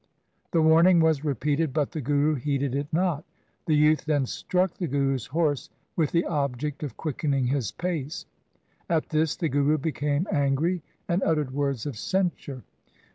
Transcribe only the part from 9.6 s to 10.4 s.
became